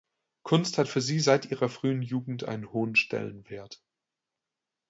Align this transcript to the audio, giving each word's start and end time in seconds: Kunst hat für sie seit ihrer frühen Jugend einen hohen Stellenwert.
Kunst 0.41 0.79
hat 0.79 0.87
für 0.87 0.99
sie 0.99 1.19
seit 1.19 1.51
ihrer 1.51 1.69
frühen 1.69 2.01
Jugend 2.01 2.43
einen 2.45 2.73
hohen 2.73 2.95
Stellenwert. 2.95 3.83